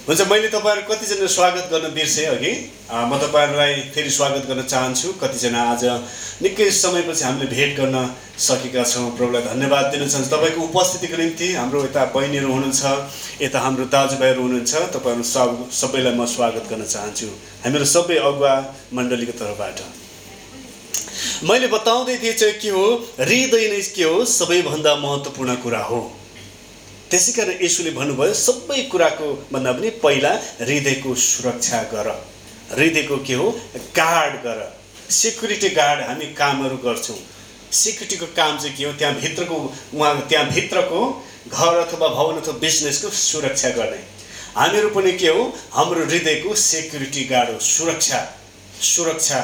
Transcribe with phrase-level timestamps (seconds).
[0.00, 2.52] हुन्छ मैले तपाईँहरू कतिजना स्वागत गर्न बिर्सेँ अघि।
[2.88, 5.84] म तपाईँहरूलाई फेरि स्वागत गर्न चाहन्छु। कतिजना आज
[6.42, 7.96] निकै समयपछि हामीले भेट गर्न
[8.40, 12.82] सकेका छौँ। प्रभुलाई धन्यवाद दिन चाहन्छु। तपाईँको उपस्थितिको निम्ति हाम्रो यता बहिनीहरू हुनुहुन्छ
[13.44, 17.28] यता हाम्रो दाजुभाइहरू हुनुहुन्छ। तपाईँहरू सब सबैलाई म स्वागत गर्न चाहन्छु।
[17.64, 18.54] हामीहरू सबै अगुवा
[18.96, 19.78] मण्डलीको तर्फबाट।
[21.44, 22.86] मैले बताउँदै थिएँ चाहिँ के हो
[23.20, 26.00] हृदय नै के हो सबैभन्दा महत्त्वपूर्ण कुरा हो।
[27.10, 32.08] त्यसै कारण यसुले भन्नुभयो सबै कुराको भन्दा पनि पहिला हृदयको सुरक्षा गर।
[32.72, 33.50] हृदयको के हो?
[33.96, 34.60] गार्ड गर।
[35.10, 37.18] सेक्युरिटी गार्ड हामी कामहरू गर्छौँ।
[37.72, 38.92] सेक्युरिटीको काम चाहिँ के हो?
[38.92, 39.56] त्यहाँभित्रको
[39.94, 41.00] उहाँ त्यहाँभित्रको
[41.48, 44.00] घर अथवा भवन अथवा बिजनेसको सुरक्षा गर्ने।
[44.56, 45.42] हामीहरू पनि के हो?
[45.72, 48.20] हाम्रो हृदयको सेक्युरिटी गार्ड हो। सुरक्षा।
[48.82, 49.40] सुरक्षा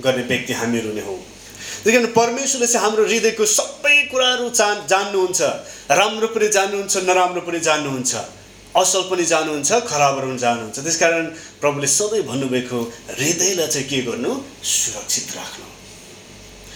[0.00, 1.18] गर्ने व्यक्ति हामीहरू नै हौँ।
[1.84, 5.40] त्यही कारण परमेश्वरले चाहिँ हाम्रो हृदयको सबै कुराहरू जान जान्नुहुन्छ।
[5.90, 8.12] राम्रो पनि जान्नुहुन्छ नराम्रो पनि जान्नुहुन्छ।
[8.76, 11.24] असल पनि जान्नुहुन्छ खराबहरू पनि जान्नुहुन्छ। त्यस कारण
[11.60, 12.78] प्रभुले सधैँ भन्नुभएको
[13.18, 14.32] हृदयलाई चाहिँ के गर्नु?
[14.62, 15.66] सुरक्षित राख्नु।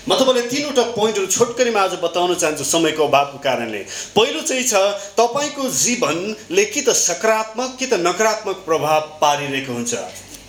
[0.08, 3.80] म तपाईँलाई तिनवटा पोइन्टहरू छोटकरीमा आज बताउन चाहन्छु समयको अभावको कारणले।
[4.16, 4.74] पहिलो चाहिँ छ
[5.16, 9.92] तपाईँको जीवनले कि त सकारात्मक कि त नकारात्मक प्रभाव पारिरहेको हुन्छ।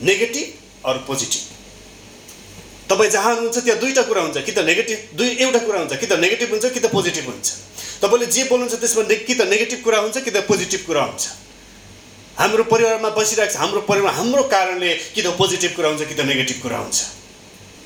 [0.02, 0.47] नेगेटिभ
[0.90, 1.55] अरू पोजिटिभ।
[2.89, 6.08] तपाईँ जहाँ हुनुहुन्छ त्यहाँ दुईवटा कुरा हुन्छ। कि त नेगेटिभ दुई एउटा कुरा हुन्छ। कि
[6.08, 7.47] त नेगेटिभ हुन्छ कि त पोजिटिभ हुन्छ।
[8.02, 11.23] तपाईँले जे बोल्नुहुन्छ त्यसमा कि त नेगेटिभ कुरा हुन्छ कि त पोजिटिभ कुरा हुन्छ।
[12.38, 16.22] हाम्रो परिवारमा बसिरहेको छ हाम्रो परिवार हाम्रो कारणले कि त पोजिटिभ कुरा हुन्छ कि त
[16.30, 16.97] नेगेटिभ कुरा हुन्छ।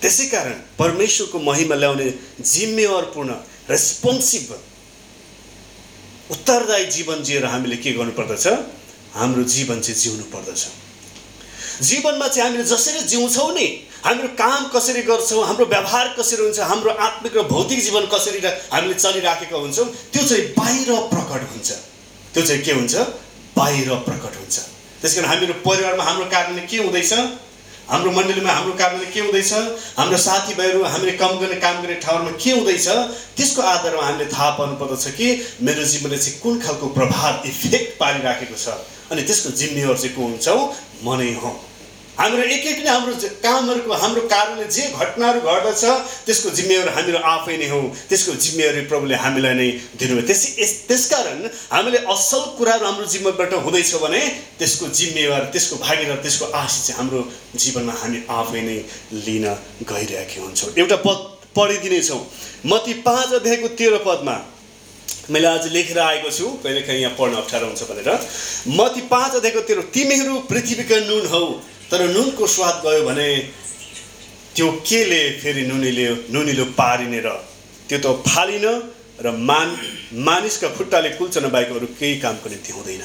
[0.02, 2.08] त्यसै कारण परमेश्वरको महिमा ल्याउने
[2.44, 3.30] जिम्मेवारपूर्ण
[3.70, 4.47] रेस्पोन्सिभ
[6.33, 8.47] उत्तरदायी जीवन जिएर हामीले के गर्नुपर्दछ?
[9.09, 10.61] हाम्रो जीवन चाहिँ जिउनु पर्दछ
[11.81, 13.67] जीवनमा चाहिँ हामीले जसरी जिउँछौँ नि
[14.05, 18.39] हाम्रो काम कसरी गर्छौँ हाम्रो व्यवहार कसरी हुन्छ हाम्रो आत्मिक र भौतिक जीवन कसरी
[18.72, 21.69] हामीले चलिराखेका हुन्छौँ त्यो चाहिँ बाहिर प्रकट हुन्छ।
[22.33, 22.95] त्यो चाहिँ के हुन्छ?
[23.58, 24.55] बाहिर प्रकट हुन्छ।
[25.02, 27.14] त्यस कारण हामीहरू परिवारमा हाम्रो कारणले के हुँदैछ?
[27.92, 29.53] हाम्रो मण्डलीमा हाम्रो कारणले के हुँदैछ?
[30.00, 32.88] हाम्रो साथीभाइहरू हामीले कम गर्ने काम गर्ने ठाउँमा के हुँदैछ?
[33.36, 35.27] त्यसको आधारमा हामीले थाहा पाउनुपर्दछ कि
[35.59, 38.80] मेरो जीवनले चाहिँ कुन खालको प्रभाव इफेक्ट पारिराखेको छ।
[39.11, 40.61] अनि त्यसको जिम्मेवार चाहिँ को हुन्छौँ?
[41.04, 41.55] म नै हौँ।
[42.20, 43.14] हाम्रो एक एक नै हाम्रो
[43.44, 45.84] कामहरूको हाम्रो कारणले जे घटनाहरू घट्दछ
[46.28, 51.48] त्यसको जिम्मेवार हामीहरू आफै नै हौँ। त्यसको जिम्मेवारी प्रभुले हामीलाई नै दिनुभयो। त्यस यस त्यसकारण
[51.72, 54.22] हामीले असल कुराहरू हाम्रो जीवनबाट हुँदैछ भने
[54.60, 57.24] त्यसको जिम्मेवार त्यसको भागीदार त्यसको आशा चाहिँ हाम्रो
[57.56, 58.78] जीवनमा हामी आफै नै
[59.24, 59.48] लिन
[59.88, 61.18] गइरहेका हुन्छौँ। एउटा पद
[61.56, 62.22] पढिदिनेछौँ।
[62.68, 64.36] मती पाँच अध्यायको तेह्र पदमा
[65.32, 68.12] मैले आज लेखेर आएको छु। कहिलेकाहीँ यहाँ पढ्न अप्ठ्यारो हुन्छ भनेर।
[68.76, 71.44] मती पाँच अध्यायको तेह्र तिमीहरू पृथ्वीका नुन हौ।
[71.92, 73.27] तर नुनको स्वाद गयो भने
[74.55, 77.30] त्यो केले फेरि नुनिले नुनिलो पारिने र
[77.89, 78.66] त्यो त फालिन
[79.26, 79.67] र मान
[80.27, 83.04] मानिसका खुट्टाले कुल्चन बाहेक अरू केही कामको निम्ति हुँदैन।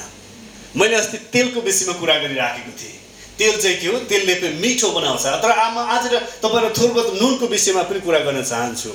[0.77, 2.97] मैले अस्ति तेलको विषयमा कुरा गरिराखेको थिएँ।
[3.39, 3.97] तेल चाहिँ के हो?
[4.07, 8.43] तेलले पनि मिठो बनाउँछ। तर आमा आज र तपाईँलाई थोरबत नुनको विषयमा पनि कुरा गर्न
[8.43, 8.91] चाहन्छु।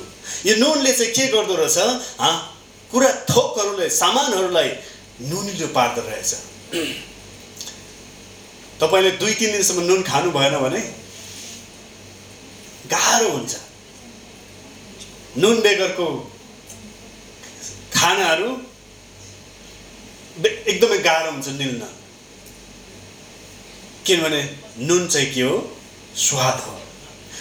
[0.49, 1.79] यो नुनले चाहिँ के गर्दो रहेछ?
[2.93, 4.69] कुरा थोकहरूलाई सामानहरूलाई
[5.29, 6.31] नुनिलो पार्दो रहेछ।
[8.81, 10.81] तपाईँले दुई तिन दिनसम्म नुन खानु भएन भने
[12.91, 13.57] गाह्रो हुन्छ।
[15.39, 16.07] नुन बेगरको
[17.95, 18.51] खानाहरू
[20.47, 21.83] एकदमै गाह्रो हुन्छ निल्न।
[24.07, 25.77] किनभने नुन चाहिँ के हो?
[26.17, 26.81] स्वाद हो।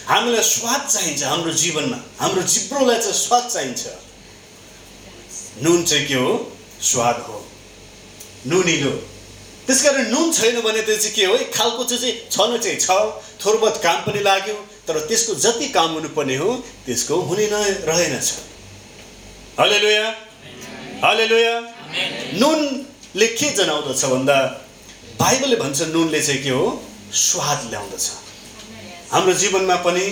[0.07, 3.87] हामीलाई स्वाद चाहिन्छ हाम्रो जीवनमा। हाम्रो जिब्रोलाई चाहिँ स्वाद चाहिन्छ।
[5.63, 6.57] नुन चाहिँ के हो?
[6.81, 7.45] स्वाद हो।
[8.47, 9.18] नुनिलो।
[9.69, 11.37] त्यसकारण नुन छैन भने त्यो चाहिँ के हो?
[11.53, 12.89] खालको चाहिँ चाहिँ छन चाहिँ छ।
[13.37, 14.55] थोरबत काम पनि लाग्यो
[14.87, 16.49] तर त्यसको जति काम हुनुपर्ने हो
[16.85, 18.27] त्यसको हुने न रहेनछ
[19.59, 20.05] हले लोया
[21.05, 21.53] हले लोया
[22.41, 24.37] नुनले के जनाउँदछ भन्दा
[25.21, 26.65] बाइबलले भन्छ नुनले चाहिँ के हो?
[27.13, 28.05] स्वाद ल्याउँदछ।
[29.11, 30.05] हाम्रो जीवनमा पनि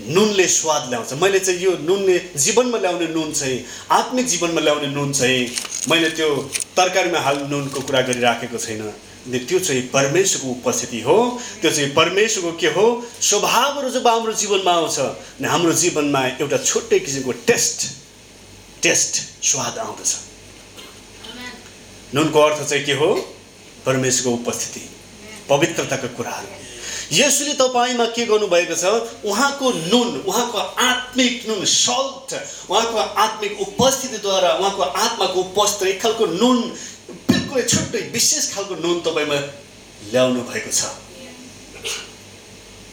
[0.00, 5.12] नुनले स्वाद ल्याउँछ। मैले चाहिँ यो नुनले जीवनमा ल्याउने नुन चाहिँ आत्मिक जीवनमा ल्याउने नुन
[5.12, 5.48] चाहिँ
[5.88, 6.28] मैले त्यो
[6.76, 8.82] तरकारीमा हाल नुनको कुरा गरिराखेको छैन।
[9.26, 11.16] अनि त्यो चाहिँ परमेश्वरको उपस्थिति हो।
[11.62, 12.86] त्यो चाहिँ परमेश्वरको के हो?
[13.20, 17.78] स्वभावहरू जब हाम्रो जीवनमा आउँछ अनि हाम्रो जीवनमा एउटा छुट्टै किसिमको टेस्ट
[18.82, 19.12] टेस्ट
[19.44, 20.10] स्वाद आउँदछ।
[22.14, 23.14] नुनको अर्थ चाहिँ के हो?
[23.86, 24.88] परमेश्वरको उपस्थिति
[25.48, 26.65] पवित्रताको कुराहरू।
[27.12, 28.84] यसुले तपाईँमा के गर्नुभएको छ
[29.24, 32.34] उहाँको नुन उहाँको आत्मिक नुन सल्ट
[32.70, 36.58] उहाँको आत्मिक उपस्थितिद्वारा उहाँको आत्माको उपस्थिति एक खालको नुन
[37.30, 39.38] बिल्कुलै छुट्टै विशेष खालको नुन तपाईँमा
[40.12, 40.94] ल्याउनु भएको छ।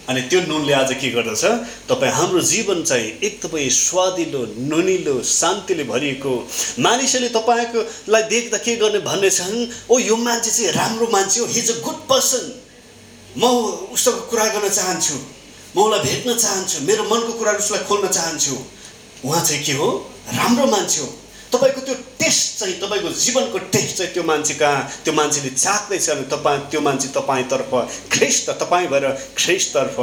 [0.09, 1.43] अनि त्यो नुनले आज के गर्दछ
[1.89, 6.33] तपाईँ हाम्रो जीवन चाहिँ एकदमै स्वादिलो नुनिलो शान्तिले भरिएको
[6.85, 9.55] मानिसहरूले तपाईँकोलाई देख्दा के गर्ने भन्ने छन्
[9.89, 12.43] ओ यो मान्छे चाहिँ राम्रो मान्छे हो हिज अ गुड पर्सन
[13.37, 13.43] म
[13.93, 15.15] उसको कुरा गर्न चाहन्छु।
[15.75, 18.55] म उसलाई भेट्न चाहन्छु। मेरो मनको कुराहरू उसलाई खोल्न चाहन्छु।
[19.25, 19.89] उहाँ चाहिँ के हो?
[20.33, 21.07] राम्रो मान्छे हो।
[21.53, 24.81] तपाईँको त्यो टेस्ट चाहिँ तपाईँको जीवनको टेस्ट चाहिँ त्यो मान्छे कहाँ?
[25.03, 27.71] त्यो मान्छेले चाख्दैछ भने तपाईँ त्यो मान्छे तपाईँतर्फ
[28.11, 29.05] ख्रिस्ट तपाईँ भएर
[29.37, 29.97] ख्रिस्टतर्फ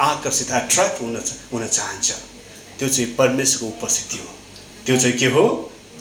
[0.00, 1.16] आकर्षित एट्र्याक्ट हुन
[1.52, 2.10] हुन चाहन्छ।
[2.78, 4.28] त्यो चाहिँ परमेश्वरको उपस्थिति हो।
[4.86, 5.44] त्यो चाहिँ के हो?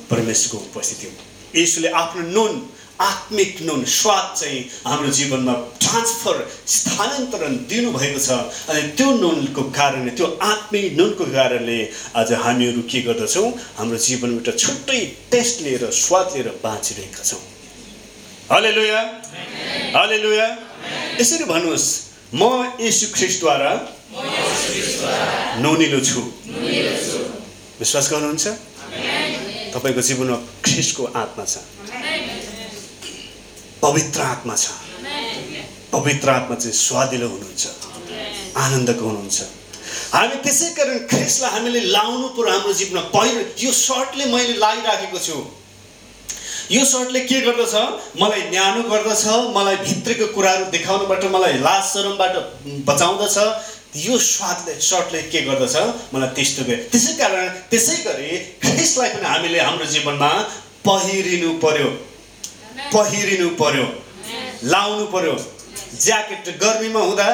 [0.09, 2.69] परमेश्वरको उपस्थिति हो। यसले आफ्नो नुन
[3.01, 6.35] आत्मिक नुन स्वाद चाहिँ हाम्रो जीवनमा ट्रान्सफर
[6.75, 8.29] स्थानान्तरण दिनुभएको छ।
[8.69, 11.79] अनि त्यो नुनको कारणले त्यो आत्मिक नुनको कारणले
[12.15, 13.47] आज हामीहरू के गर्दछौँ?
[13.77, 14.99] हाम्रो जीवनमा एउटा छुट्टै
[15.31, 17.41] टेस्ट लिएर स्वाद लिएर बाँचिरहेका छौँ।
[18.51, 19.01] हले लुया
[19.97, 20.47] हले लुया
[21.19, 21.89] यसरी भन्नुहोस्
[22.33, 22.43] म
[22.79, 23.71] यसु ख्रिस्टद्वारा
[25.63, 26.21] नौनिलो छु।
[27.81, 28.45] विश्वास गर्नुहुन्छ?
[29.73, 30.37] तपाईँको जीवनमा
[30.67, 31.55] ख्रिस्टको आत्मा छ।
[33.81, 34.65] पवित्र आत्मा छ।
[35.91, 37.63] पवित्र आत्मा चाहिँ स्वादिलो हुनुहुन्छ
[38.57, 39.39] आनन्दको हुनुहुन्छ।
[40.13, 45.35] हामी त्यसै कारण ख्रिसलाई हामीले लाउनु पर्यो हाम्रो जीवनमा पहिलो यो सर्टले मैले लगाइराखेको छु।
[46.71, 47.73] यो सर्टले के गर्दछ?
[48.21, 49.23] मलाई न्यानो गर्दछ
[49.55, 52.33] मलाई भित्रको कुराहरू देखाउनुबाट मलाई लाज शरमबाट
[52.87, 53.37] बचाउँदछ।
[54.05, 55.75] यो स्वादले सर्टले के गर्दछ?
[56.13, 58.29] मलाई त्यस्तो गरे। त्यसै कारण त्यसै गरी
[58.63, 60.31] ख्रिसलाई पनि हामीले हाम्रो जीवनमा
[60.87, 61.89] पहिरिनु पर्यो।
[62.93, 63.85] पहिरिनु पर्यो।
[64.63, 65.35] लाउनु पर्यो।
[66.01, 67.27] ज्याकेट गर्मीमा हुँदा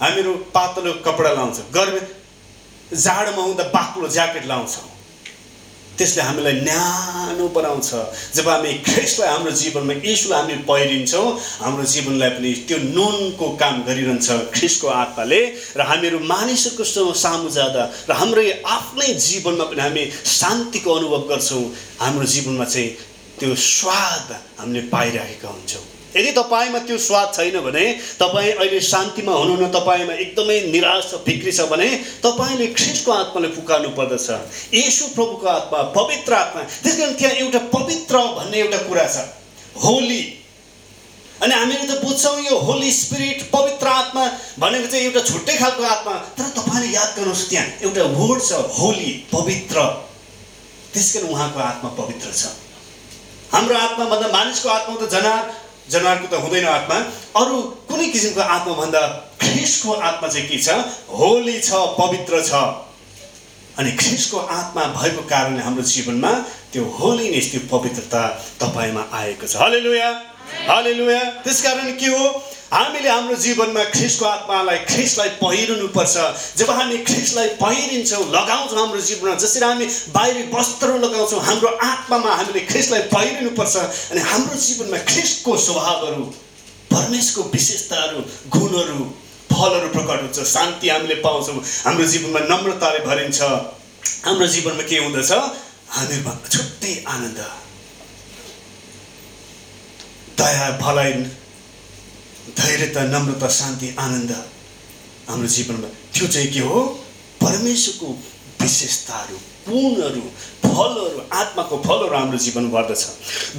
[0.00, 2.00] हामीहरू पातलो कपडा लाउँछ। गर्मी
[2.96, 4.88] जाडोमा हुँदा बाक्लो ज्याकेट लाउँछौँ।
[5.98, 7.90] त्यसले हामीलाई न्यानो बनाउँछ।
[8.34, 11.26] जब हामी ख्रिस्टलाई हाम्रो जीवनमा यसुलाई हामी पहिरिन्छौँ
[11.62, 15.40] हाम्रो जीवनलाई पनि त्यो नुनको काम गरिरहन्छ ख्रिस्टको आत्माले।
[15.78, 20.02] र हामीहरू मानिसहरूको सामु जाँदा र हाम्रो आफ्नै जीवनमा पनि हामी
[20.38, 21.64] शान्तिको अनुभव गर्छौँ।
[22.02, 25.84] हाम्रो जीवनमा चाहिँ त्यो स्वाद हामीले पाइरहेका हुन्छौँ।
[26.16, 27.84] यदि तपाईँमा त्यो स्वाद छैन भने
[28.18, 31.88] तपाईँ अहिले शान्तिमा हुनुहुन्न तपाईँमा एकदमै निराश छ फिक्री छ भने
[32.22, 34.28] तपाईँले ख्रिस्टको आत्माले पुकार्नु पर्दछ।
[34.74, 39.26] यसु प्रभुको आत्मा पवित्र आत्मा। त्यस कारण त्यहाँ एउटा पवित्र भन्ने एउटा कुरा छ।
[39.82, 40.22] होली।
[41.42, 44.24] अनि हामीले त बुझ्छौँ यो होली स्पिरिट पवित्र आत्मा
[44.62, 49.12] भनेको चाहिँ एउटा छुट्टै खालको आत्मा। तर तपाईँले याद गर्नुहोस् त्यहाँ एउटा वर्ड छ होली
[49.34, 49.76] पवित्र।
[50.94, 52.62] त्यस कारण उहाँको आत्मा पवित्र छ।
[53.52, 55.42] हाम्रो आत्माभन्दा मानिसको आत्मा त जनार।
[55.84, 56.96] जनावरको त हुँदैन आत्मा।
[57.36, 57.56] अरू
[57.88, 59.00] कुनै किसिमको आत्माभन्दा
[59.40, 60.68] ख्रिसको आत्मा चाहिँ के छ?
[61.12, 61.70] होली छ
[62.00, 62.52] पवित्र छ।
[63.78, 66.32] अनि ख्रिसको आत्मा भएको कारणले हाम्रो जीवनमा
[66.72, 68.22] त्यो होलीनेस त्यो पवित्रता
[68.62, 70.08] तपाईँमा आएको छ। हले लुया
[70.70, 70.92] हले
[71.44, 72.24] त्यस कारण के हो?
[72.72, 76.14] हामीले हाम्रो जीवनमा ख्रिसको आत्मालाई ख्रिसलाई पहिरनुपर्छ।
[76.58, 82.60] जब हामी ख्रिसलाई पहिरिन्छौँ लगाउँछौँ हाम्रो जीवनमा जसरी हामी बाहिरी वस्त्र लगाउँछौँ हाम्रो आत्मामा हामीले
[82.70, 83.76] ख्रिसलाई पहिरिनुपर्छ
[84.12, 86.24] अनि हाम्रो जीवनमा ख्रिसको स्वभावहरू
[86.94, 88.18] परमेशको विशेषताहरू
[88.54, 88.98] गुणहरू
[89.50, 93.40] फलहरू प्रकट हुन्छ। शान्ति हामीले पाउँछौँ। हाम्रो जीवनमा नम्रताले भरिन्छ।
[94.24, 95.30] हाम्रो जीवनमा के हुँदछ?
[95.94, 97.38] हामीहरूमा छुट्टै आनन्द।
[100.38, 101.12] दया भलाइ
[102.50, 104.30] धैर्यता नम्रता शान्ति आनन्द
[105.28, 106.80] हाम्रो जीवनमा। त्यो चाहिँ के हो?
[107.40, 108.06] परमेश्वरको
[108.60, 109.36] विशेषताहरू
[109.68, 110.20] गुणहरू
[110.64, 113.02] फलहरू आत्माको फलहरू हाम्रो जीवन बढ्दछ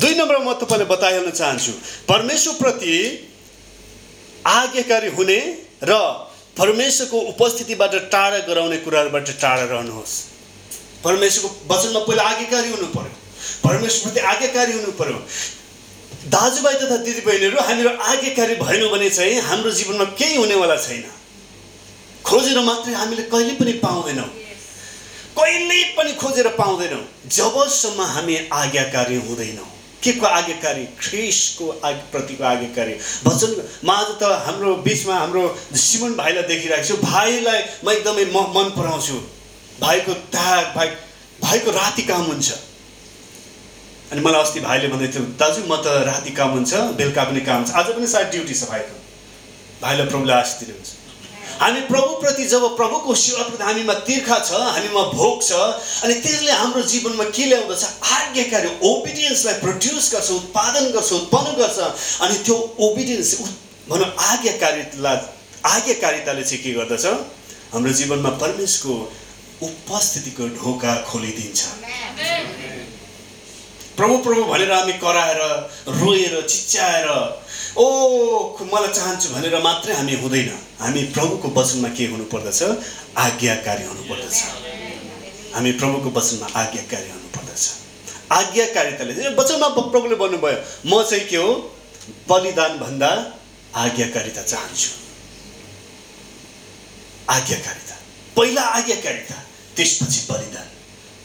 [0.01, 1.71] दुई नम्बरमा म तपाईँलाई बताइहाल्न चाहन्छु।
[2.09, 2.95] परमेश्वरप्रति
[4.47, 5.39] आज्ञाकारी हुने
[5.83, 5.91] र
[6.57, 10.13] परमेश्वरको उपस्थितिबाट टाढा गराउने कुराहरूबाट टाढा रहनुहोस्।
[11.03, 13.13] परमेश्वरको वचनमा पहिला आज्ञाकारी हुनु पर्यो।
[13.65, 15.17] परमेश्वरप्रति आज्ञाकारी हुनु पर्यो।
[16.25, 21.03] दाजुभाइ तथा दिदीबहिनीहरू हामीहरू आज्ञाकारी भएनौँ भने चाहिँ हाम्रो जीवनमा केही हुनेवाला छैन।
[22.25, 24.29] खोजेर मात्रै हामीले कहिले पनि पाउँदैनौँ।
[25.37, 29.69] कहिल्यै पनि खोजेर पाउँदैनौँ। जबसम्म हामी आज्ञाकारी हुँदैनौँ।
[30.03, 30.85] के को आज्ञाकारी?
[30.97, 32.93] ख्रिसको आग प्रतिको आज्ञाकारी।
[33.25, 35.43] भन्छन् म आज त हाम्रो बिचमा हाम्रो
[35.75, 39.17] सिमन भाइलाई देखिरहेको छु। भाइलाई म एकदमै म मन पराउँछु।
[39.81, 40.87] भाइको त्याग भाइ
[41.41, 42.49] भाइको राति काम हुन्छ।
[44.11, 47.65] अनि मलाई अस्ति भाइले भन्दै थियो दाजु म त राति काम हुन्छ बेलुका पनि काम
[47.65, 48.95] छ आज पनि सायद ड्युटी छ भाइको।
[49.81, 50.89] भाइलाई प्रभुले आशिष दिनुहुन्छ
[51.55, 55.51] हामी प्रभुप्रति जब प्रभुको सेवाप्रति हामीमा तिर्खा छ हामीमा भोग छ
[56.05, 57.83] अनि त्यसले हाम्रो जीवनमा के ल्याउँदछ?
[58.15, 61.77] आज्ञाकारी ओबिडियन्सलाई प्रड्युस गर्छ उत्पादन गर्छ उत्पन्न गर्छ।
[62.27, 62.55] अनि त्यो
[62.87, 63.31] ओबिडियन्स
[63.89, 65.17] भनौँ आज्ञाकारितालाई
[65.73, 67.05] आज्ञाकारिताले चाहिँ के गर्दछ?
[67.73, 68.93] हाम्रो जीवनमा परमेशको
[69.63, 71.59] उपस्थितिको ढोका खोलिदिन्छ।
[73.97, 75.39] प्रभु प्रभु भनेर हामी कराएर
[75.99, 77.07] रोएर चिच्याएर
[77.77, 77.85] ओ
[78.73, 80.49] मलाई चाहन्छु भनेर मात्रै हामी हुँदैन।
[80.79, 82.59] हामी प्रभुको वचनमा के हुनुपर्दछ?
[83.17, 84.37] आज्ञाकारी हुनुपर्दछ।
[85.55, 87.63] हामी प्रभुको वचनमा आज्ञाकारी हुनुपर्दछ।
[88.31, 91.51] आज्ञाकारिताले वचनमा प्रभुले भन्नुभयो म चाहिँ के हो?
[92.29, 93.09] बलिदान भन्दा
[93.75, 94.89] आज्ञाकारिता चाहन्छु।
[97.29, 97.95] आज्ञाकारिता।
[98.37, 99.35] पहिला आज्ञाकारिता
[99.75, 100.67] त्यसपछि बलिदान।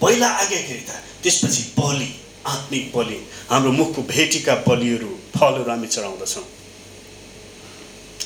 [0.02, 2.10] पहिला आज्ञाकारिता त्यसपछि बलि।
[2.47, 3.18] आत्मिक बलि
[3.50, 6.44] हाम्रो मुखको भेटीका बलिहरू फलहरू हामी चढाउँदछौँ।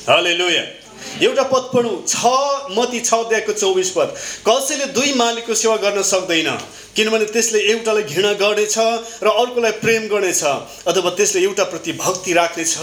[0.09, 0.63] हले लोया
[1.21, 2.15] एउटा पद पढौँ। छ
[2.71, 4.09] मती छ अध्यायको चौबिस पद।
[4.47, 6.49] कसैले दुई मालिकको सेवा गर्न सक्दैन
[6.95, 8.77] किनभने त्यसले एउटालाई घृणा गर्नेछ
[9.23, 10.43] र अर्कोलाई प्रेम गर्नेछ
[10.87, 12.73] अथवा त्यसले एउटाप्रति भक्ति राख्नेछ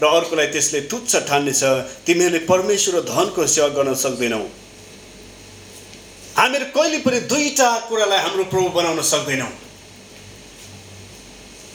[0.00, 1.62] र अर्कोलाई त्यसले तुच्छ ठान्नेछ।
[2.06, 4.42] तिमीहरूले परमेश्वर र धनको सेवा गर्न सक्दैनौ।
[6.38, 9.52] हामीहरू कहिले पनि दुईवटा कुरालाई हाम्रो प्रभु बनाउन सक्दैनौँ।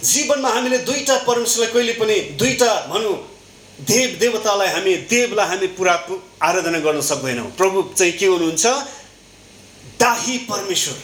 [0.03, 3.15] जीवनमा हामीले दुईवटा परमेश्वरलाई कहिले पनि दुईवटा भनौँ
[3.81, 5.93] देव देवतालाई हामी देवलाई हामी पुरा
[6.43, 8.65] आराधना गर्न सक्दैनौँ। प्रभु चाहिँ के हुनुहुन्छ?
[9.99, 10.97] दाही परमेश्वर।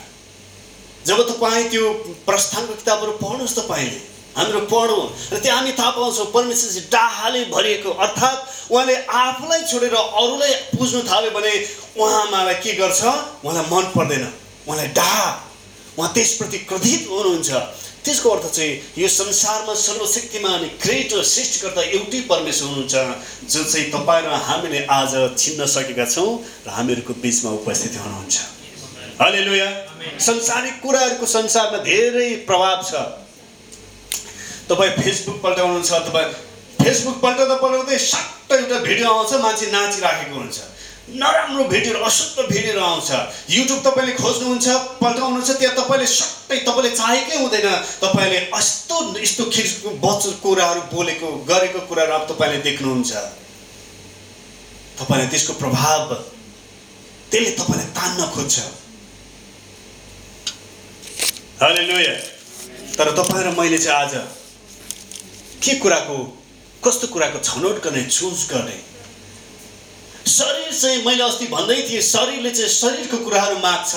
[1.08, 1.94] जब तपाईँ त्यो
[2.28, 4.00] प्रस्थानको किताबहरू पढ्नुहोस् तपाईँले
[4.38, 5.04] हाम्रो पढौँ।
[5.34, 11.32] र त्यहाँ हामी थाहा पाउँछौँ परमेश्वर डाहाले भरिएको अर्थात् उहाँले आफूलाई छोडेर अरूलाई पुज्नु थाल्यो
[11.32, 11.52] भने
[11.98, 13.02] उहाँलाई के गर्छ?
[13.44, 14.26] उहाँलाई मन पर्दैन।
[14.68, 15.28] उहाँलाई डाहा।
[15.98, 17.50] उहाँ त्यसप्रति क्रोधित हुनुहुन्छ।
[18.06, 22.96] त्यसको अर्थ चाहिँ यो संसारमा सर्वशक्तिमान ग्रेट सृष्टिकर्ता एउटै परमेश्वर हुनुहुन्छ
[23.54, 26.32] जो चाहिँ तपाईँ र हामीले आज छिन्न सकेका छौँ
[26.66, 28.36] र हामीहरूको बिचमा उपस्थित हुनुहुन्छ।
[29.20, 29.68] अहिले लुया
[30.26, 32.92] संसारिक कुराहरूको संसारमा धेरै प्रभाव छ।
[34.70, 36.34] तपाईँ फेसबुक पल्टाउनुहुन्छ तपाईँ
[36.80, 40.58] फेसबुक पल्टाउँदा पल्टाउँदै सट्ट एउटा भिडियो आउँछ मान्छे नाचिराखेको हुन्छ।
[41.16, 43.10] नराम्रो भिडियोहरू अशुद्ध भिडियोहरू आउँछ।
[43.50, 44.68] युट्युब तपाईँले खोज्नुहुन्छ
[45.02, 47.68] पल्टाउनुहुन्छ त्यहाँ तपाईँले सट्टै तपाईँले चाहेकै हुँदैन।
[48.04, 53.12] तपाईँले यस्तो यस्तो खिर्को बच कुराहरू बोलेको गरेको कुराहरू अब तपाईँले देख्नुहुन्छ।
[55.00, 56.14] तपाईँले त्यसको प्रभाव
[57.32, 58.58] त्यसले तपाईँलाई तान्न खोज्छ।
[62.98, 64.14] तर तपाईँ र मैले चाहिँ आज
[65.64, 66.18] के कुराको
[66.84, 68.78] कस्तो कुराको छनौट गर्ने चुज गर्ने?
[70.28, 73.94] शरीर चाहिँ मैले अस्ति भन्दै थिएँ शरीरले चाहिँ शरीरको कुराहरू माग्छ।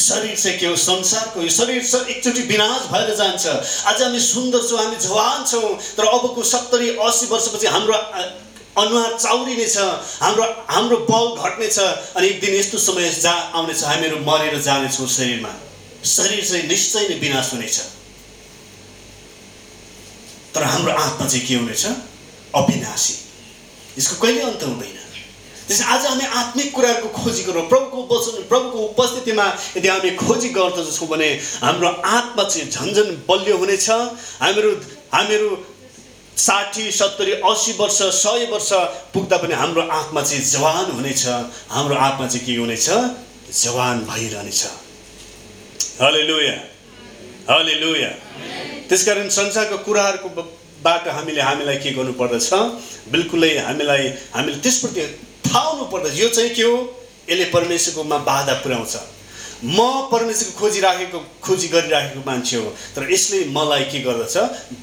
[0.00, 3.46] शरीर चाहिँ के हो संसारको यो शरीर एकचोटि विनाश भएर जान्छ।
[3.86, 7.94] आज हामी सुन्दर छौँ हामी जवान छौँ तर अबको सत्तरी असी वर्षपछि हाम्रो
[8.80, 9.76] अनुहार चाउरिनेछ
[10.22, 15.52] हाम्रो हाम्रो बल घट्नेछ अनि एक दिन यस्तो समय जा आउनेछ हामीहरू मरेर जानेछौँ शरीरमा।
[16.06, 17.78] शरीर चाहिँ निश्चय नै विनाश हुनेछ।
[20.54, 21.86] तर हाम्रो आत्मा चाहिँ के हुनेछ?
[22.54, 23.14] अविनाशी।
[23.98, 24.99] यसको कहिले अन्त हुँदैन।
[25.70, 29.44] त्यस आज हामी आत्मिक कुराहरूको खोजी गरौँ प्रभुको वचन प्रभुको उपस्थितिमा
[29.76, 31.28] यदि हामी खोजी गर्दछौँ भने
[31.62, 33.90] हाम्रो आत्मा चाहिँ झन्झन बलियो हुनेछ।
[34.42, 34.70] हामीहरू
[35.14, 35.50] हामीहरू
[36.36, 38.70] साठी सत्तरी असी वर्ष सय वर्ष
[39.14, 41.22] पुग्दा पनि हाम्रो आत्मा चाहिँ जवान हुनेछ।
[41.70, 42.90] हाम्रो आत्मा चाहिँ के हुनेछ?
[43.62, 44.62] जवान भइरहनेछ।
[46.02, 46.58] हले लुया
[47.50, 48.12] हले लुया
[48.90, 50.28] त्यस कारण संसारको कुराहरूको
[50.82, 52.52] बाट हामीले हामीलाई के गर्नुपर्दछ?
[53.14, 56.76] बिल्कुलै हामीलाई हामीले त्यसप्रति थाहा हुनुपर्दछ यो चाहिँ के हो?
[57.28, 58.94] यसले परमेश्वरकोमा बाधा पुर्याउँछ।
[59.60, 64.36] म परमेश्वरको खोजिराखेको खोजी गरिराखेको मान्छे हो तर यसले मलाई के गर्दछ?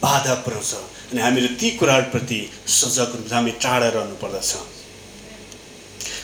[0.04, 0.74] बाधा पुर्याउँछ।
[1.12, 4.52] अनि हामीले ती कुराहरूप्रति सजग हामी टाढा रहनु पर्दछ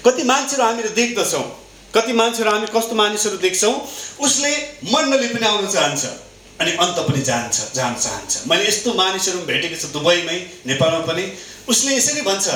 [0.05, 1.43] कति मान्छेहरू हामीले देख्दछौँ
[1.95, 3.73] कति मान्छेहरू हामी कस्तो मानिसहरू देख्छौँ
[4.19, 4.51] उसले
[4.91, 6.03] मण्डली पनि आउन चाहन्छ
[6.61, 11.23] अनि अन्त पनि जान्छ जान चाहन्छ। मैले यस्तो मानिसहरू भेटेको छु दुबईमै नेपालमा पनि।
[11.71, 12.47] उसले यसरी भन्छ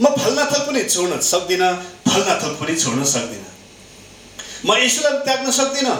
[0.00, 1.70] म फल्ना पनि छोड्न सक्दिनँ
[2.06, 3.50] फल्ना पनि छोड्न सक्दिनँ।
[4.66, 5.96] म यसोलाई त्याग्न सक्दिनँ।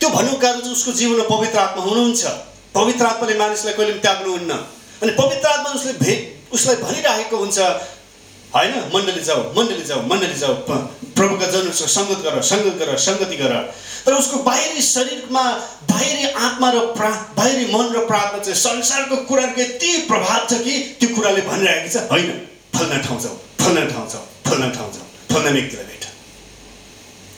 [0.00, 2.22] त्यो भन्नुको कारण चाहिँ उसको जीवनमा पवित्र आत्मा हुनुहुन्छ।
[2.74, 4.52] पवित्र आत्माले मानिसलाई कहिले पनि त्याग्नुहुन्न
[5.02, 7.58] अनि पवित्र आत्मा उसले भेट उसलाई भनिराखेको हुन्छ।
[8.54, 8.74] होइन?
[8.94, 10.54] मण्डली जाऊ मण्डली जाऊ मण्डली जाऊ।
[11.14, 13.52] प्रभुका जनहरूसँग सङ्गत गर सङ्गत गर सङ्गति गर।
[14.06, 15.44] तर उसको बाहिरी शरीरमा
[15.90, 20.74] बाहिरी आत्मा र प्रा बाहिरी मन र प्रात्मा चाहिँ संसारको कुराको यति प्रभाव छ कि
[21.00, 25.50] त्यो कुराले भनिरहेको छ। होइन। फल्ना ठाउँ जाऊ फल्ना ठाउँ जाऊ फल्ना ठाउँ जाऊ फल्ना
[25.50, 26.04] व्यक्तिलाई भेट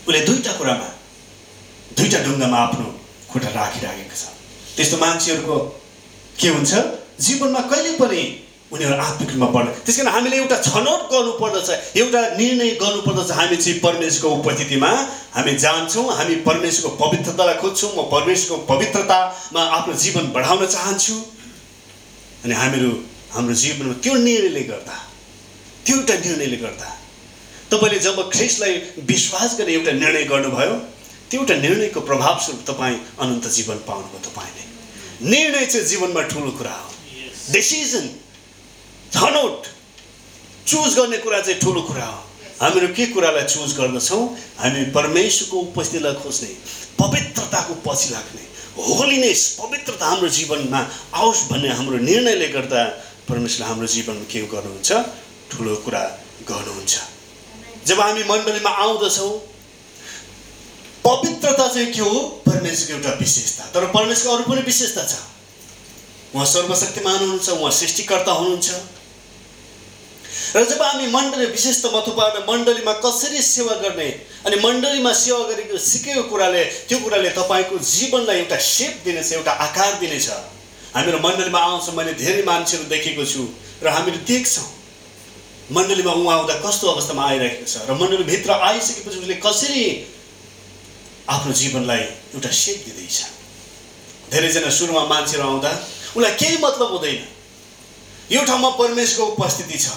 [0.06, 0.88] उसले दुईवटा कुरामा
[1.92, 2.86] दुईवटा ढुङ्गामा आफ्नो
[3.30, 4.24] खुट्टा राखिराखेको छ
[4.76, 5.58] त्यस्तो मान्छेहरूको
[6.40, 6.72] के हुन्छ
[7.20, 8.22] जीवनमा कहिले पनि
[8.72, 13.78] उनीहरू आत्मिक रूपमा बढ्न त्यस कारण हामीले एउटा छनौट गर्नुपर्दछ एउटा निर्णय गर्नुपर्दछ हामी चाहिँ
[13.80, 14.90] परमेश्वरको उपस्थितिमा
[15.36, 21.14] हामी जान्छौँ हामी परमेश्वरको पवित्रतालाई खोज्छौँ म परमेश्वरको पवित्रतामा आफ्नो जीवन बढाउन चाहन्छु
[22.44, 22.90] अनि हामीहरू
[23.34, 24.96] हाम्रो जीवनमा त्यो निर्णयले गर्दा
[25.88, 26.88] एउटा निर्णयले गर्दा।
[27.70, 28.74] तपाईँले जब ख्रिस्टलाई
[29.06, 30.74] विश्वास गरेर एउटा निर्णय गर्नुभयो
[31.30, 34.64] त्यो एउटा निर्णयको प्रभावस्वरूप तपाईँ अनन्त जीवन पाउनुभयो तपाईँले।
[35.30, 36.90] निर्णय चाहिँ जीवनमा ठुलो कुरा हो।
[37.52, 38.06] डिसिजन
[39.14, 39.66] छनौट
[40.66, 42.22] चुज गर्ने कुरा चाहिँ ठुलो कुरा हो।
[42.60, 44.22] हामीहरू के कुरालाई चुज गर्दछौँ?
[44.58, 46.48] हामी परमेश्वरको उपस्थितिलाई खोज्ने
[47.00, 48.44] पवित्रताको पछि लाग्ने
[48.76, 50.80] होलिनेस पवित्रता हाम्रो जीवनमा
[51.14, 52.82] आओस् भन्ने हाम्रो निर्णयले गर्दा
[53.28, 54.92] परमेश्वरले हाम्रो जीवनमा के गर्नुहुन्छ?
[55.50, 56.02] ठुलो कुरा
[56.48, 56.94] गर्नुहुन्छ।
[57.86, 59.30] जब हामी मण्डलीमा आउँदछौँ
[61.06, 62.20] पवित्रता चाहिँ के हो?
[62.46, 65.14] परमेश्वरको एउटा विशेषता। तर परमेश्वरको अरू पनि विशेषता छ।
[66.34, 68.70] उहाँ सर्वशक्तिमान हुनुहुन्छ उहाँ सृष्टिकर्ता हुनुहुन्छ।
[70.56, 71.86] र जब हामी मण्डली विशेष त
[72.48, 74.08] मण्डलीमा कसरी सेवा गर्ने
[74.46, 79.92] अनि मण्डलीमा सेवा गरेको सिकेको कुराले त्यो कुराले तपाईँको जीवनलाई एउटा सेप दिनेछ एउटा आकार
[80.00, 80.28] दिनेछ।
[80.94, 83.42] हामीहरू मण्डलीमा आउँछौँ मैले धेरै मान्छेहरू देखेको छु
[83.82, 84.66] र हामीले देख्छौँ।
[85.72, 87.76] मण्डलीमा उहाँ आउँदा कस्तो अवस्थामा आइरहेको छ?
[87.90, 89.82] र मण्डलीभित्र आइसकेपछि उसले कसरी
[91.28, 92.02] आफ्नो जीवनलाई
[92.34, 93.16] एउटा सेप दिँदैछ?
[94.30, 95.70] धेरैजना सुरुमा मान्छेहरू आउँदा
[96.16, 97.18] उसलाई केही मतलब हुँदैन।
[98.32, 99.90] यो ठाउँमा परमेश्वरको उपस्थिति छ।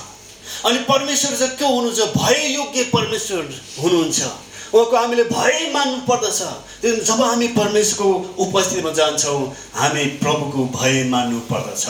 [0.65, 3.41] अनि परमेश्वर चाहिँ के हुनुहुन्छ भय योग्य परमेश्वर
[3.79, 4.19] हुनुहुन्छ।
[4.73, 6.41] उहाँको हामीले भय मान्नु पर्दछ
[7.05, 8.09] जब हामी परमेश्वरको
[8.45, 9.41] उपस्थितिमा जान्छौँ
[9.75, 11.85] हामी प्रभुको भय मान्नु पर्दछ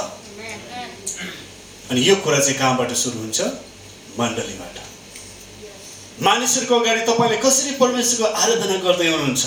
[1.92, 3.40] अनि यो कुरा चाहिँ कहाँबाट सुरु हुन्छ?
[4.20, 4.76] मण्डलीबाट।
[6.24, 9.46] मानिसहरूको अगाडि तपाईँले कसरी परमेश्वरको आराधना गर्दै हुनुहुन्छ?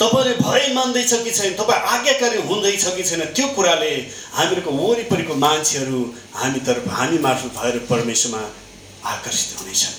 [0.00, 1.52] तपाईँले भय मान्दैछ कि छैन?
[1.54, 3.22] तपाईँ आज्ञाकारी हुँदैछ कि छैन?
[3.36, 3.90] त्यो कुराले
[4.36, 6.00] हामीहरूको वरिपरिको मान्छेहरू
[6.34, 8.42] हामीतर्फ हामी मार्फत भएर परमेश्वरमा
[9.04, 9.96] आकर्षित हुनेछन्।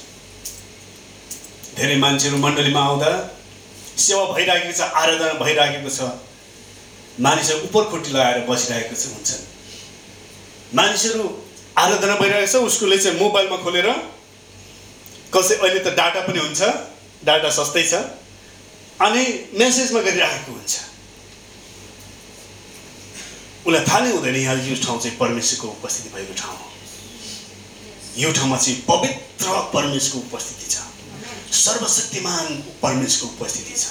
[1.78, 3.12] धेरै मान्छेहरू मण्डलीमा आउँदा
[3.98, 6.00] सेवा भइराखेको छ आराधना भइराखेको छ।
[7.20, 9.42] मानिसहरू उपरखोटी लगाएर बसिरहेको हुन्छन्।
[10.76, 11.24] मानिसहरू
[11.78, 13.88] आराधना भइरहेको छ उसकोले चाहिँ मोबाइलमा खोलेर
[15.34, 16.62] कसै अहिले त डाटा पनि हुन्छ
[17.26, 17.94] डाटा सस्तै छ
[19.02, 19.24] अनि
[19.60, 20.74] मेसेजमा गरिराखेको हुन्छ।
[23.66, 26.68] उसलाई थाहा नै हुँदैन यहाँ यो ठाउँ चाहिँ परमेश्वरको उपस्थिति भएको ठाउँ हो।
[28.18, 30.76] यो ठाउँमा चाहिँ पवित्र परमेश्वरको उपस्थिति छ।
[31.56, 32.46] सर्वशक्तिमान
[32.82, 33.84] परमेश्वरको उपस्थिति छ।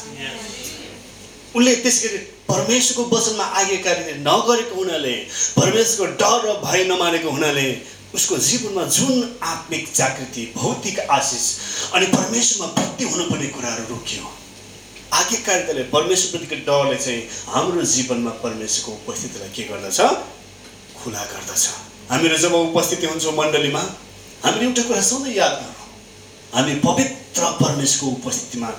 [1.56, 2.18] उसले त्यस गरी
[2.50, 5.14] परमेश्वरको वचनमा आज्ञाकारी नगरेको हुनाले
[5.56, 7.68] परमेश्वरको डर र भय नमानेको हुनाले
[8.14, 11.44] उसको जीवनमा जुन आत्मिक जागृति भौतिक आशिष
[11.94, 14.32] अनि परमेश्वरमा भक्ति हुनुपर्ने कुराहरू रोकियो।
[15.18, 17.22] आज्ञाकारिताले परमेश्वरप्रतिको डरले चाहिँ
[17.54, 20.00] हाम्रो जीवनमा परमेश्वरको उपस्थितिलाई के गर्दछ?
[20.98, 21.64] खुला गर्दछ।
[22.10, 23.82] हामीहरू जब उपस्थिति हुन्छौँ मण्डलीमा
[24.44, 25.88] हामीले एउटा कुरा सधैँ याद गरौँ
[26.54, 28.70] हामी पवित्र परमेश्वरको उपस्थितिमा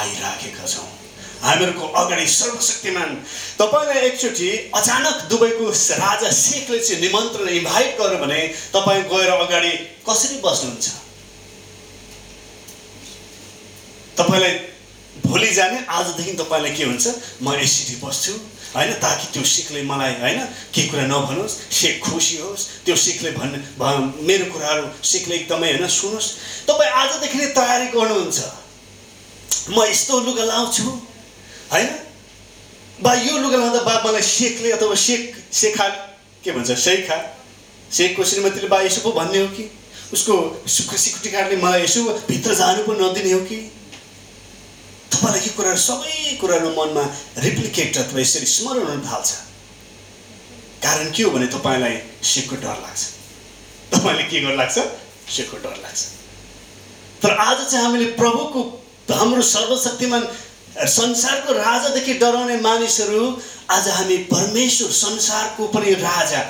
[0.00, 0.88] आइराखेका छौँ।
[1.42, 3.10] हामीहरूको अगाडि सर्वशक्तिमान।
[3.58, 5.66] तपाईँलाई एकचोटि अचानक दुबईको
[6.02, 8.40] राजा शेखले चाहिँ निमन्त्रण इन्भाइट गर्यो भने
[8.74, 9.72] तपाईँ गएर अगाडि
[10.08, 10.86] कसरी बस्नुहुन्छ?
[14.18, 14.54] तपाईँलाई
[15.26, 17.06] भोलि जाने आजदेखि तपाईँलाई के हुन्छ?
[17.42, 18.32] म यसरी बस्छु।
[18.68, 20.40] होइन ताकि त्यो सिखले मलाई होइन
[20.74, 23.54] के कुरा नभनोस्। सिख खुसी होस्। त्यो सिखले भन्
[24.26, 26.28] मेरो कुराहरू सिखले एकदमै होइन सुनोस्।
[26.68, 28.38] तपाईँ आजदेखि नै तयारी गर्नुहुन्छ।
[29.70, 30.84] म यस्तो लुगा लाउँछु।
[31.72, 31.88] होइन?
[33.02, 35.88] बा यो लुगा लाउँदा बा मलाई सेकले अथवा सेक सेखा
[36.44, 37.16] के भन्छ सेखा
[37.92, 39.70] सेकको श्रीमतीले बा यसो पो भन्ने हो कि?
[40.12, 40.34] उसको
[40.66, 43.58] सिकुटी काटले मलाई यसो भित्र जानु पनि नदिने हो कि?
[45.12, 47.04] तपाईँलाई के कुराहरू सबै कुराहरू मनमा
[47.44, 49.30] रिप्लिकेट अथवा यसरी स्मरण हुन थाल्छ।
[50.82, 53.00] कारण के हो भने तपाईँलाई सेकको डर लाग्छ।
[53.94, 54.78] तपाईँले के गर्नु लाग्छ?
[55.36, 56.00] सेकको डर लाग्छ।
[57.22, 58.60] तर आज चाहिँ हामीले प्रभुको
[59.10, 60.22] हाम्रो सर्वशक्तिमान
[60.86, 63.22] संसारको राजादेखि डराउने मानिसहरू
[63.70, 66.42] आज हामी परमेश्वर संसारको पनि राजा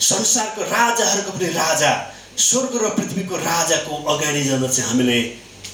[0.00, 1.92] संसारको राजाहरूको पनि राजा
[2.36, 5.18] स्वर्ग र पृथ्वीको राजाको अगाडि जाँदा चाहिँ हामीले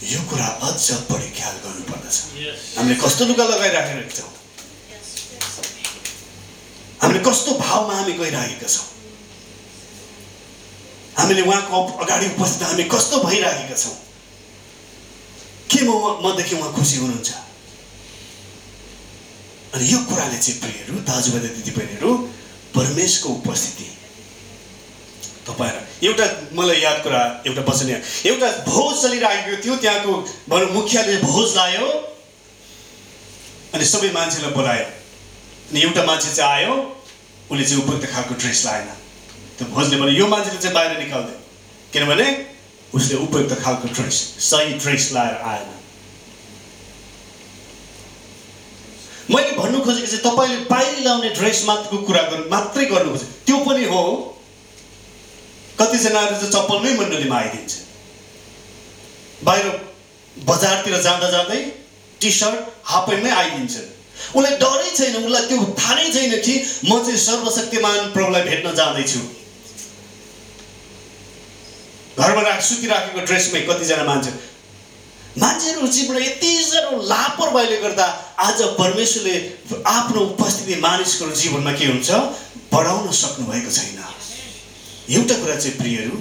[0.03, 2.17] यो कुरा अझ बढी ख्याल गर्नुपर्दछ।
[2.79, 4.31] हामीले कस्तो लुगा लगाइराखेका छौँ?
[7.03, 8.87] हामीले कस्तो भावमा हामी गइरहेका छौँ?
[11.19, 13.97] हामीले उहाँको अगाडि उपस्थित हामी कस्तो भइरहेका छौँ?
[15.71, 15.91] के म
[16.27, 17.31] मदेखि उहाँ खुसी हुनुहुन्छ?
[19.75, 22.11] अनि यो कुराले चाहिँ प्रियहरू दाजुभाइ दिदीबहिनीहरू
[22.77, 23.89] परमेशको उपस्थिति।
[25.49, 27.89] तपाईँहरू एउटा मलाई याद कुरा एउटा वचन
[28.31, 30.13] एउटा भोज चलिरहेको थियो त्यहाँको
[30.51, 31.89] भनौँ मुखियाले भोज लायो
[33.75, 34.87] अनि सबै मान्छेलाई बोलायो।
[35.73, 36.75] अनि एउटा मान्छे चाहिँ आयो
[37.51, 38.89] उसले चाहिँ उपयुक्त खालको ड्रेस लाएन।
[39.59, 41.37] त्यो भोजले भने यो मान्छेले चाहिँ बाहिर निकाल्दै
[41.93, 42.27] किनभने
[42.95, 44.17] उसले उपयुक्त खालको ड्रेस
[44.51, 45.69] सही ड्रेस लाएर आएन।
[49.33, 53.57] मैले भन्नु खोजेको चाहिँ तपाईँले बाहिर लाउने ड्रेस मात्रको कुरा गर्नु मात्रै गर्नु खोजेँ। त्यो
[53.67, 54.03] पनि हो।
[55.81, 57.73] कतिजनाहरू चाहिँ चप्पलमै मण्डलीमा आइदिन्छ।
[59.45, 59.67] बाहिर
[60.37, 61.61] बजारतिर जाँदा जाँदै
[62.21, 63.75] टी सर्ट हाफ प्यान्टमै आइदिन्छ।
[64.37, 69.21] उसलाई डरै छैन उसलाई त्यो थाहा छैन कि म चाहिँ सर्वशक्तिमान प्रभुलाई भेट्न जाँदैछु।
[72.19, 74.31] घरमा राख सुतिराखेको ड्रेसमै कतिजना मान्छे
[75.39, 78.07] मान्छेहरू जीवनमा यति साह्रो लापरवाहीले गर्दा
[78.47, 79.37] आज परमेश्वरले
[79.87, 82.11] आफ्नो उपस्थिति मानिसको जीवनमा के हुन्छ?
[82.73, 83.99] बढाउन सक्नुभएको छैन।
[85.17, 86.21] एउटा कुरा चाहिँ प्रियहरू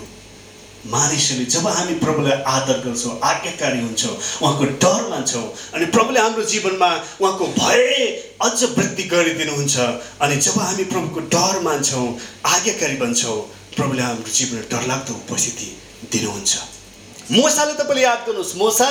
[0.92, 5.44] मानिसहरूले जब हामी प्रभुलाई आदर गर्छौँ आज्ञाकारी हुन्छौँ उहाँको डर मान्छौँ
[5.76, 6.90] अनि प्रभुले हाम्रो जीवनमा
[7.22, 7.84] उहाँको भय
[8.42, 9.78] अझ वृद्धि गरिदिनुहुन्छ
[10.24, 12.08] अनि जब हामी प्रभुको डर मान्छौँ
[12.56, 13.40] आज्ञाकारी बन्छौँ
[13.76, 15.68] प्रभुले हाम्रो जीवनमा डरलाग्दो उपस्थिति
[16.12, 16.81] दिनुहुन्छ।
[17.32, 18.90] मोसाले तपाईँले याद गर्नुहोस् मोसा।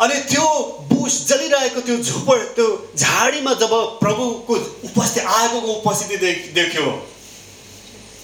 [0.00, 0.46] अनि त्यो
[0.90, 2.66] बुस जलिरहेको त्यो झुपड त्यो
[2.96, 4.54] झाडीमा जब प्रभुको
[4.88, 6.16] उपस्थिति आगोको उपस्थिति
[6.56, 6.84] देख्यो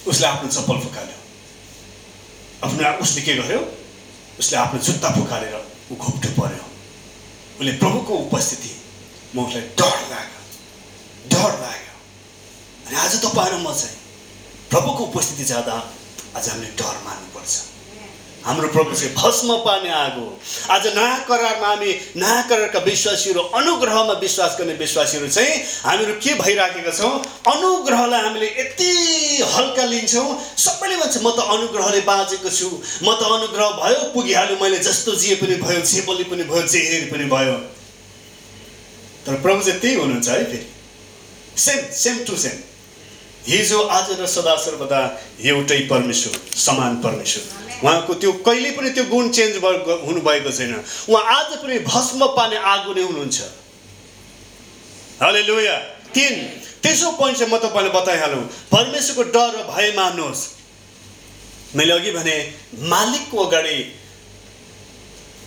[0.09, 1.19] उसले आफ्नो चप्पल फुकाल्यो।
[2.65, 3.61] आफ्नो उसले के गर्यो?
[4.41, 5.55] उसले आफ्नो जुत्ता फुकालेर
[5.93, 6.65] ऊ घोप्टो पर्यो।
[7.61, 8.73] उसले प्रभुको उपस्थिति
[9.37, 10.41] म उसलाई डर लाग्यो
[11.33, 11.95] डर लाग्यो।
[12.87, 13.97] अनि आज तपाईँहरू म चाहिँ
[14.71, 15.77] प्रभुको उपस्थिति जाँदा
[16.37, 17.76] आज हामीले डर मान्नुपर्छ।
[18.47, 20.27] हाम्रो प्रभु चाहिँ भस्म पार्ने आगो।
[20.71, 26.93] आज नयाँ करारमा हामी नयाँ करारका विश्वासीहरू अनुग्रहमा विश्वास गर्ने विश्वासीहरू चाहिँ हामीहरू के भइराखेका
[26.95, 27.11] छौँ?
[27.43, 28.91] अनुग्रहलाई हामीले यति
[29.51, 30.29] हल्का लिन्छौँ।
[30.63, 32.71] सबैले भन्छ म त अनुग्रहले बाँचेको छु।
[33.03, 36.79] म त अनुग्रह भयो पुगिहाल्यो। मैले जस्तो जिए पनि भयो जे बोली पनि भयो जे
[36.87, 37.59] हेरी पनि भयो।
[39.27, 40.67] तर प्रभु चाहिँ त्यही हुनुहुन्छ है फेरि।
[41.59, 42.57] सेम सेम टु सेम
[43.49, 45.01] हिजो आज र सदा सर्वदा
[45.41, 47.43] एउटै परमेश्वर समान परमेश्वर।
[47.85, 50.75] उहाँको त्यो कहिले पनि त्यो गुण चेन्ज भएको हुनुभएको छैन।
[51.09, 53.39] उहाँ आज पनि भस्म पार्ने आगो नै हुनुहुन्छ।
[55.23, 55.77] हले लुया
[56.15, 56.35] तिन
[56.83, 60.43] तेस्रो पोइन्ट चाहिँ म तपाईँलाई बताइहालौँ। परमेश्वरको डर र भय मान्नुहोस्।
[61.77, 62.37] मैले अघि भने
[62.83, 63.79] मालिकको अगाडि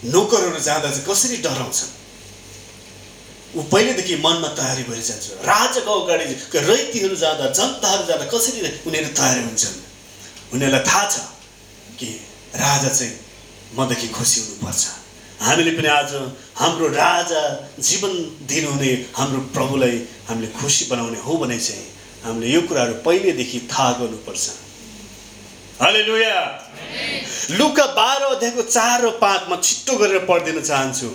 [0.08, 1.99] नोकरहरू जाँदा चाहिँ कसरी डराउँछन्?
[3.56, 6.26] ऊ पहिल्यैदेखि मनमा तयारी भएर जान्छ राजाको अगाडि
[6.70, 9.78] रैतीहरू जाँदा जनताहरू जाँदा कसरी उनीहरू तयारी हुन्छन्?
[10.54, 11.18] उनीहरूलाई थाहा छ
[12.00, 12.10] कि
[12.56, 13.14] राजा चाहिँ
[13.78, 14.84] मदेखि खुसी हुनुपर्छ।
[15.42, 16.14] हामीले पनि आज
[16.62, 17.42] हाम्रो राजा
[17.80, 18.14] जीवन
[18.46, 19.98] दिनुहुने हाम्रो प्रभुलाई
[20.30, 21.88] हामीले खुसी बनाउने हो भने चाहिँ
[22.24, 24.46] हामीले यो कुराहरू पहिलेदेखि थाहा गर्नुपर्छ।
[25.82, 26.38] हले लुया
[27.58, 31.10] लुका बाह्र अध्यायको चार र पाँचमा छिट्टो गरेर पढिदिन चाहन्छु।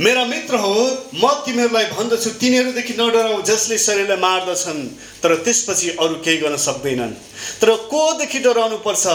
[0.00, 0.74] मेरा मित्र हो
[1.14, 4.82] म तिमीहरूलाई भन्दछु तिनीहरूदेखि नडराउ जसले शरीरलाई मार्दछन्
[5.22, 7.14] तर त्यसपछि अरू केही गर्न सक्दैनन्।
[7.60, 9.06] तर कोदेखि डराउनु पर्छ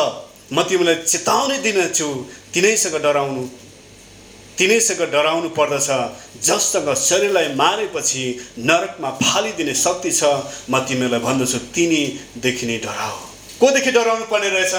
[0.53, 2.07] म तिमीलाई चेतावनी दिनेछु
[2.53, 3.43] तिनैसँग डराउनु
[4.57, 5.89] तिनैसँग डराउनु पर्दछ
[6.47, 8.23] जससँग शरीरलाई मारेपछि
[8.59, 10.23] नरकमा फालिदिने शक्ति छ
[10.69, 13.17] म तिमीलाई भन्दछु तिनीदेखि नै डराऊ
[13.59, 14.75] कोदेखि डराउनु पर्ने रहेछ?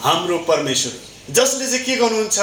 [0.00, 0.92] हाम्रो परमेश्वर।
[1.34, 2.38] जसले चाहिँ के गर्नुहुन्छ?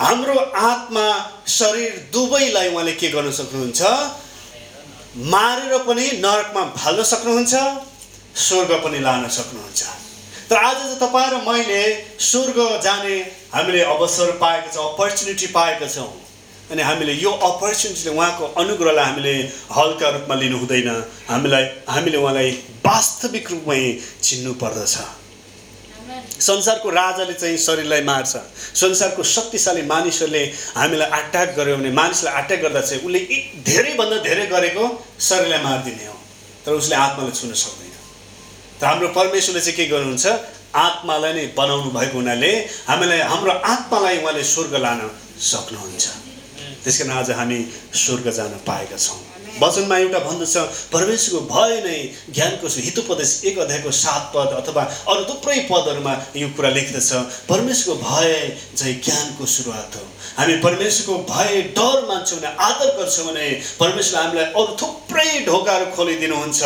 [0.00, 1.04] हाम्रो आत्मा
[1.48, 3.82] शरीर दुवैलाई उहाँले के गर्न सक्नुहुन्छ?
[5.32, 7.54] मारेर पनि नरकमा फाल्न सक्नुहुन्छ
[8.36, 9.82] स्वर्ग पनि लान सक्नुहुन्छ।
[10.50, 11.80] तर आज चाहिँ तपाईँ र मैले
[12.20, 13.16] स्वर्ग जाने
[13.54, 16.12] हामीले अवसर पाएका छौँ अपर्च्युनिटी पाएका छौँ।
[16.70, 19.34] अनि हामीले यो अपर्च्युनिटीले उहाँको अनुग्रहलाई हामीले
[19.72, 20.88] हल्का रूपमा लिनु हुँदैन
[21.28, 22.50] हामीलाई हामीले उहाँलाई
[22.84, 23.80] वास्तविक रूपमै
[24.22, 24.94] चिन्नु पर्दछ
[26.40, 28.36] संसारको राजाले चाहिँ शरीरलाई मार्छ।
[28.76, 30.44] संसारको शक्तिशाली मानिसहरूले
[30.76, 33.20] हामीलाई अट्याक गर्यो भने मानिसलाई अट्याक गर्दा चाहिँ उसले
[33.66, 34.84] धेरैभन्दा धेरै गरेको
[35.20, 36.18] शरीरलाई मारिदिने हो।
[36.66, 37.94] तर उसले आत्मालाई छुन सक्दैन।
[38.80, 40.26] त हाम्रो परमेश्वरले चाहिँ के गर्नुहुन्छ?
[40.76, 42.52] आत्मालाई नै बनाउनु भएको हुनाले
[42.88, 45.00] हामीलाई हाम्रो आत्मालाई उहाँले स्वर्ग लान
[45.40, 46.06] सक्नुहुन्छ।
[46.84, 47.58] त्यस कारण आज हामी
[47.94, 50.56] स्वर्ग जान पाएका छौँ। वचनमा एउटा भन्दछ
[50.92, 51.98] परमेश्वरको भय नै
[52.34, 57.10] ज्ञानको हितोपदेश एक अध्यायको सात पद अथवा अरू थुप्रै पदहरूमा यो कुरा लेख्दछ
[57.48, 58.34] परमेश्वरको भय
[58.76, 60.04] चाहिँ ज्ञानको सुरुवात हो।
[60.38, 63.46] हामी परमेश्वरको भय डर मान्छौँ भने आदर गर्छौँ भने
[63.80, 66.60] परमेश्वरले हामीलाई अरू थुप्रै ढोकाहरू खोलिदिनुहुन्छ।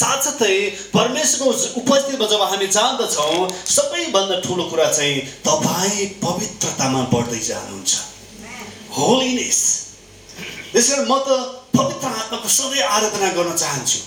[0.00, 0.56] साथसाथै
[0.94, 7.90] परमेश्वरको उपस्थितिमा जब हामी जाँदछौँ सबैभन्दा ठुलो कुरा चाहिँ तपाईँ पवित्रतामा बढ्दै जानुहुन्छ।
[8.98, 9.60] होलिनेस
[10.72, 11.28] त्यस कारण म त
[11.76, 13.98] पवित्र आत्माको सधैँ आराधना गर्न चाहन्छु।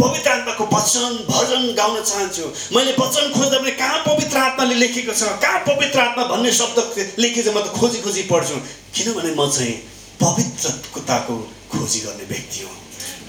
[0.00, 2.44] पवित्र आत्माको वचन भजन गाउन चाहन्छु।
[2.76, 5.22] मैले वचन खोज्दा पनि कहाँ पवित्र आत्माले लेखेको छ?
[5.42, 6.78] कहाँ पवित्र आत्मा भन्ने शब्द
[7.18, 8.56] लेखेको छ म त खोजी खोजी पढ्छु।
[8.94, 9.74] किनभने म चाहिँ
[10.18, 11.36] पवित्रताको
[11.72, 12.70] खोजी गर्ने व्यक्ति हो।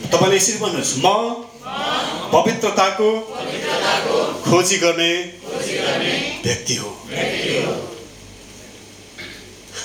[0.09, 1.07] तपाईँले यसरी भन्नुहोस् म
[2.33, 3.09] पवित्रताको
[4.47, 5.11] खोजी गर्ने
[6.45, 6.89] व्यक्ति हो।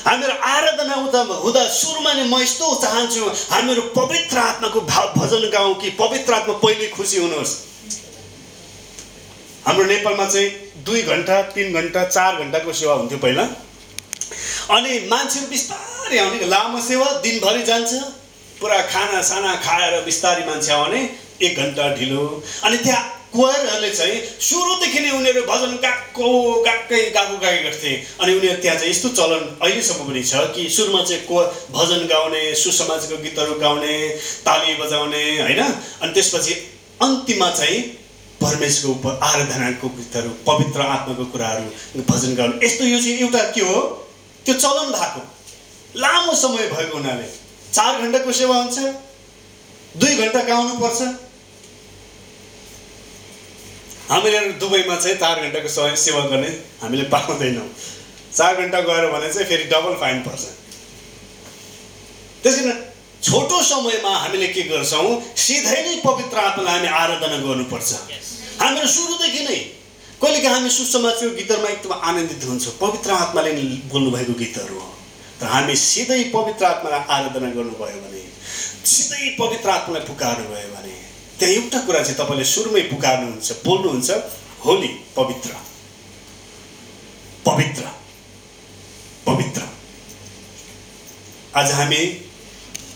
[0.06, 5.74] हामीहरू आराधना हुँदा हुँदा सुरुमा नै म यस्तो चाहन्छु हामीहरू पवित्र आत्माको भाव भजन गाउँ
[5.80, 7.52] कि पवित्र आत्मा पहिले खुसी हुनुहोस्।
[9.66, 10.48] हाम्रो नेपालमा चाहिँ
[10.84, 13.44] दुई घन्टा तिन घन्टा चार घन्टाको सेवा हुन्थ्यो पहिला।
[14.76, 17.92] अनि मान्छेहरू बिस्तारै आउने लामो सेवा दिनभरि जान्छ।
[18.60, 21.00] पुरा खाना साना खाएर बिस्तारी मान्छे आउने
[21.42, 22.22] एक घन्टा ढिलो।
[22.64, 23.02] अनि त्यहाँ
[23.34, 26.28] कुवारहरूले चाहिँ सुरुदेखि नै उनीहरू भजन गएको
[26.62, 27.92] गएकै गएको गएकै गर्थे।
[28.22, 31.42] अनि उनीहरू त्यहाँ चाहिँ यस्तो चलन अहिलेसम्म पनि छ कि सुरुमा चाहिँ को
[31.74, 33.94] भजन गाउने सुसमाजको गीतहरू गाउने
[34.46, 35.60] ताली बजाउने होइन?
[36.02, 36.54] अनि त्यसपछि
[37.02, 37.80] अन्तिममा चाहिँ
[38.38, 43.78] परमेश्वरको उप आराधनाको गीतहरू पवित्र आत्माको कुराहरू भजन गाउनु। यस्तो यो चाहिँ एउटा के हो?
[44.46, 45.20] त्यो चलन भएको।
[45.96, 47.28] लामो समय भएको हुनाले
[47.74, 48.78] चार घन्टाको सेवा हुन्छ
[49.98, 51.02] दुई घन्टा गाउनुपर्छ।
[54.10, 56.48] हामीले दुबईमा चाहिँ चार घन्टाको समय सेवा गर्ने
[56.82, 57.68] हामीले पाउँदैनौँ।
[58.36, 60.44] चार घन्टा गएर भने चाहिँ फेरि डबल फाइन पर्छ।
[62.42, 62.82] त्यस कारण
[63.22, 67.90] छोटो समयमा हामीले के गर्छौँ सिधै नै पवित्र आत्मालाई हामी आराधना गर्नुपर्छ।
[68.60, 69.58] हामीहरू सुरुदेखि नै
[70.20, 73.52] कहिलेकाहीँ हामी सुसमाजको गीतहरूमा एकदम आनन्दित हुन्छौँ। पवित्र आत्माले
[73.92, 74.90] बोल्नुभएको गीतहरू हो।
[75.40, 78.22] तर हामी सिधै पवित्र आत्मालाई आराधना गर्नुभयो भने
[78.86, 80.93] सिधै पवित्र आत्मालाई पुकार्नुभयो भने
[81.38, 84.10] त्यहाँ एउटा कुरा चाहिँ तपाईँले सुरुमै पुकार्नुहुन्छ बोल्नुहुन्छ
[84.64, 85.50] होली पवित्र।
[87.46, 87.84] पवित्र।
[89.26, 89.62] पवित्र।
[91.56, 92.04] आज हामी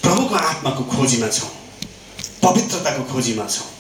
[0.02, 1.50] प्रभुको आत्माको खोजीमा छौँ
[2.42, 3.77] पवित्रताको खोजीमा छौँ।